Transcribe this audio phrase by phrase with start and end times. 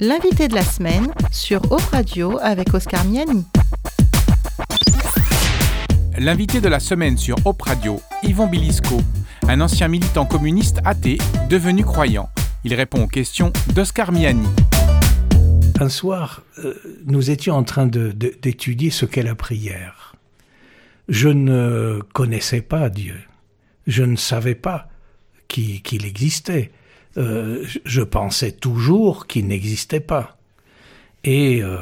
[0.00, 3.44] L'invité de la semaine sur Op Radio avec Oscar Miani.
[6.16, 9.00] L'invité de la semaine sur Op Radio, Yvon Bilisco,
[9.48, 11.18] un ancien militant communiste athée
[11.50, 12.28] devenu croyant.
[12.62, 14.46] Il répond aux questions d'Oscar Miani.
[15.80, 16.74] Un soir, euh,
[17.06, 20.14] nous étions en train d'étudier ce qu'est la prière.
[21.08, 23.16] Je ne connaissais pas Dieu.
[23.88, 24.86] Je ne savais pas
[25.48, 26.70] qu'il existait.
[27.18, 30.38] Euh, je pensais toujours qu'il n'existait pas.
[31.24, 31.78] Et euh,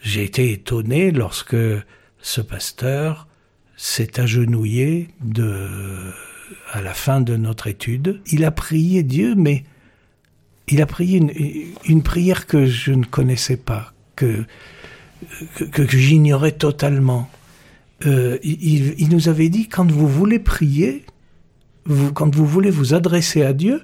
[0.00, 1.56] j'ai été étonné lorsque
[2.20, 3.28] ce pasteur
[3.76, 5.68] s'est agenouillé de,
[6.72, 8.22] à la fin de notre étude.
[8.32, 9.64] Il a prié Dieu, mais
[10.68, 11.20] il a prié
[11.84, 14.44] une, prière que je ne connaissais pas, que,
[15.72, 17.28] que, j'ignorais totalement.
[18.06, 21.04] Euh, il, nous avait dit, quand vous voulez prier,
[22.14, 23.82] quand vous voulez vous adresser à Dieu,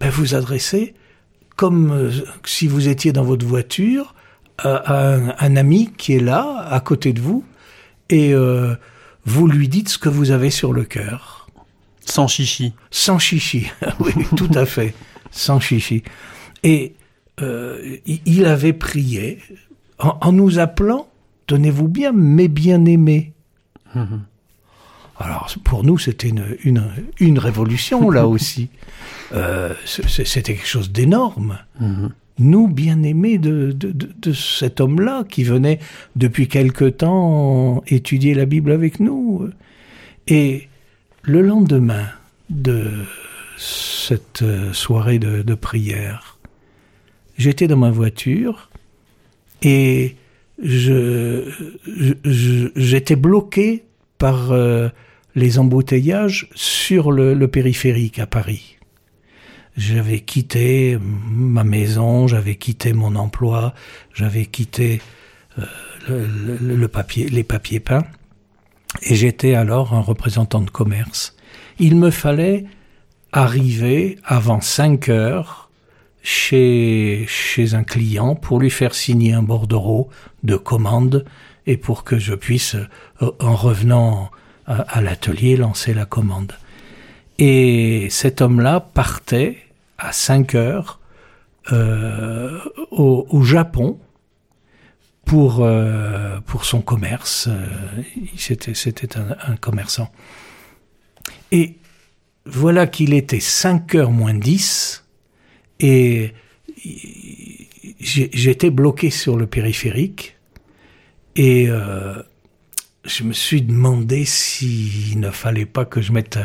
[0.00, 0.94] ben vous adressez
[1.56, 2.10] comme euh,
[2.44, 4.14] si vous étiez dans votre voiture
[4.56, 7.44] à, un, ami qui est là, à côté de vous,
[8.10, 8.74] et euh,
[9.24, 11.48] vous lui dites ce que vous avez sur le cœur.
[12.04, 12.74] Sans chichi.
[12.90, 14.94] Sans chichi, oui, tout à fait,
[15.30, 16.02] sans chichi.
[16.62, 16.94] Et
[17.40, 19.38] euh, il avait prié
[19.98, 21.08] en, nous appelant,
[21.46, 23.32] tenez-vous bien, mes bien-aimés.
[23.94, 24.22] Mhm.
[25.20, 26.82] Alors pour nous, c'était une, une,
[27.20, 28.70] une, révolution là aussi.
[29.32, 31.58] Euh, c'était quelque chose d'énorme.
[31.78, 32.10] Mhm.
[32.38, 35.78] Nous, bien aimés de, de, de, cet homme-là qui venait
[36.16, 39.50] depuis quelque temps étudier la Bible avec nous.
[40.26, 40.68] Et
[41.22, 42.06] le lendemain
[42.48, 42.90] de
[43.58, 46.38] cette soirée de, de prière,
[47.36, 48.70] j'étais dans ma voiture
[49.60, 50.16] et
[50.62, 51.44] je,
[52.74, 53.84] j'étais bloqué
[54.16, 54.88] par euh,
[55.34, 58.76] les embouteillages sur le, périphérique à Paris.
[59.76, 63.74] J'avais quitté ma maison, j'avais quitté mon emploi,
[64.12, 65.00] j'avais quitté
[65.58, 66.26] euh,
[66.60, 68.06] le, papier, les papiers peints,
[69.02, 71.36] et j'étais alors un représentant de commerce.
[71.78, 72.64] Il me fallait
[73.32, 75.70] arriver avant 5 heures
[76.22, 80.10] chez, chez un client pour lui faire signer un bordereau
[80.42, 81.24] de commande
[81.66, 82.74] et pour que je puisse,
[83.22, 84.30] euh, en revenant
[84.70, 86.52] à, l'atelier lancer la commande.
[87.38, 89.58] Et cet homme-là partait
[89.98, 91.00] à 5 heures
[91.72, 92.58] euh,
[92.90, 93.98] au, Japon
[95.24, 97.48] pour, euh, pour son commerce.
[97.48, 97.66] Euh,
[98.36, 100.12] c'était, c'était un, commerçant.
[101.50, 101.76] Et
[102.46, 105.04] voilà qu'il était 5 heures moins 10
[105.80, 106.32] et
[107.98, 110.36] j'étais bloqué sur le périphérique
[111.36, 111.68] et
[113.04, 116.38] je me suis demandé s'il ne fallait pas que je mette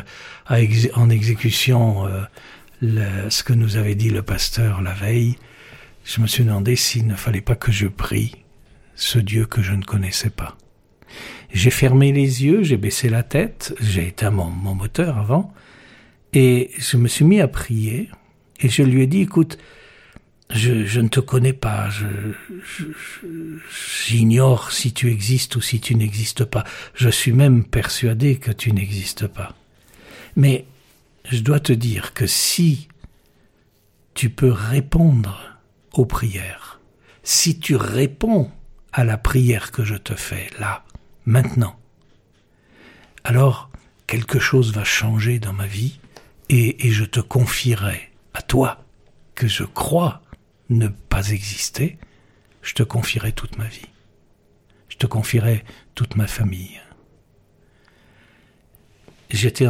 [0.50, 5.36] en exécution euh, ce que nous avait dit le pasteur la veille.
[6.04, 8.36] Je me suis demandé s'il ne fallait pas que je prie
[8.96, 10.58] ce Dieu que je ne connaissais pas.
[11.52, 15.54] J'ai fermé les yeux, j'ai baissé la tête, j'ai éteint mon moteur avant,
[16.34, 18.10] et je me suis mis à prier,
[18.60, 19.58] et je lui ai dit, écoute,
[20.52, 21.90] je, ne te connais pas,
[24.08, 26.64] j'ignore si tu existes ou si tu n'existes pas.
[26.94, 29.56] Je suis même persuadé que tu n'existes pas.
[30.36, 30.66] Mais
[31.30, 32.88] je dois te dire que si
[34.14, 35.58] tu peux répondre
[35.94, 36.80] aux prières,
[37.24, 38.52] si tu réponds
[38.94, 40.86] à la prière que je te fais là,
[41.26, 41.78] maintenant,
[43.24, 43.70] alors
[44.06, 46.00] quelque chose va changer dans ma vie
[46.50, 48.86] et, et je te confierai à toi
[49.34, 50.22] que je crois
[50.70, 51.98] ne pas exister,
[52.62, 53.88] je te confierai toute ma vie.
[54.90, 56.80] Je te confierai toute ma famille.
[59.30, 59.68] J'étais,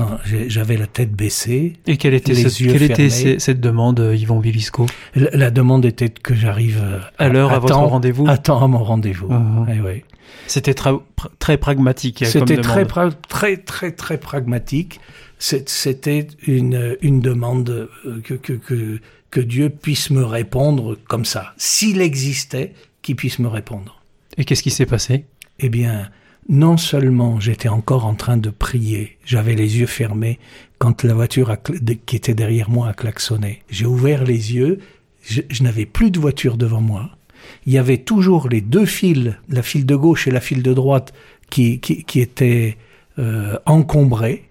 [0.47, 1.77] j'avais la tête baissée.
[1.87, 4.85] Et quelle était, cette, quelle était cette demande, euh, Yvon Vivisco
[5.15, 8.27] la, demande était que j'arrive euh, à, l'heure à, votre rendez-vous.
[8.27, 9.29] À temps à mon rendez-vous.
[9.29, 9.93] Uh-huh.
[9.95, 10.03] Eh
[10.47, 10.91] C'était très,
[11.39, 12.25] très pragmatique.
[12.25, 14.99] C'était très, très, très, très pragmatique.
[15.37, 18.99] C'était une, une demande euh, que, que, que,
[19.31, 21.53] que Dieu puisse me répondre comme ça.
[21.57, 24.01] S'il existait, qu'il puisse me répondre.
[24.37, 25.25] Et qu'est-ce qui s'est passé?
[25.59, 26.09] Eh bien,
[26.49, 30.39] non seulement j'étais encore en train de prier, j'avais les yeux fermés
[30.77, 31.55] quand la voiture
[32.05, 33.61] qui était derrière moi a klaxonné.
[33.69, 34.79] J'ai ouvert les yeux,
[35.23, 37.09] je, n'avais plus de voiture devant moi.
[37.65, 40.73] Il y avait toujours les deux fils, la file de gauche et la file de
[40.73, 41.13] droite,
[41.49, 42.77] qui, qui, étaient
[43.19, 44.49] euh, encombrés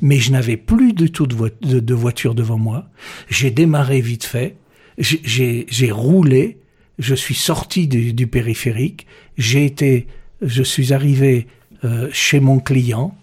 [0.00, 2.88] mais je n'avais plus du tout de, voiture devant moi.
[3.28, 4.56] J'ai démarré vite fait,
[4.98, 6.58] j'ai roulé,
[6.98, 9.06] je suis sorti du, périphérique,
[9.36, 10.06] j'ai été,
[10.42, 11.46] je suis arrivé
[11.84, 13.16] euh, chez mon client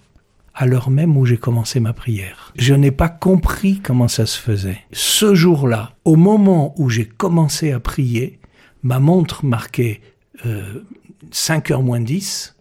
[0.54, 2.54] à l'heure même où j'ai commencé ma prière.
[2.58, 4.80] Je n'ai pas compris comment ça se faisait.
[4.92, 8.40] Ce jour-là, au moment où j'ai commencé à prier,
[8.84, 10.02] ma montre marquait
[10.46, 10.84] euh,
[11.32, 12.56] 5h moins 10,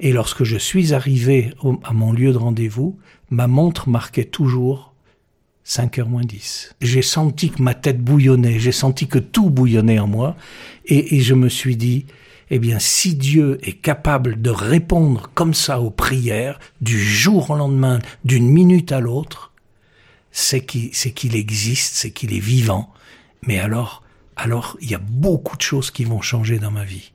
[0.00, 1.52] et lorsque je suis arrivé
[1.84, 2.98] à mon lieu de rendez-vous,
[3.30, 4.94] ma montre marquait toujours
[5.66, 6.74] 5h moins 10.
[6.80, 10.36] J'ai senti que ma tête bouillonnait, j'ai senti que tout bouillonnait en moi,
[10.86, 12.06] et, je me suis dit,
[12.50, 17.56] eh bien, si Dieu est capable de répondre comme ça aux prières, du jour au
[17.56, 19.52] lendemain, d'une minute à l'autre,
[20.32, 22.92] c'est qu'il existe, c'est qu'il est vivant.
[23.42, 24.02] Mais alors,
[24.34, 27.12] alors, il y a beaucoup de choses qui vont changer dans ma vie.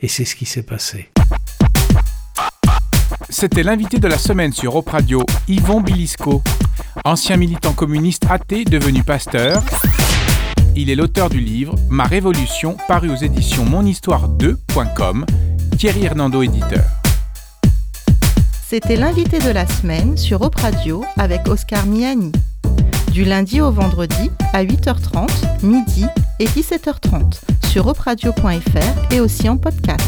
[0.00, 1.10] Et c'est ce qui s'est passé.
[3.36, 6.40] C'était l'invité de la semaine sur Op Radio, Yvon Bilisco,
[7.04, 9.60] ancien militant communiste athée devenu pasteur.
[10.76, 15.26] Il est l'auteur du livre Ma Révolution, paru aux éditions monhistoire2.com,
[15.76, 16.84] Thierry Hernando éditeur.
[18.68, 22.30] C'était l'invité de la semaine sur Op Radio avec Oscar Miani.
[23.10, 25.28] Du lundi au vendredi à 8h30,
[25.64, 26.06] midi
[26.38, 30.06] et 17h30 sur opradio.fr et aussi en podcast.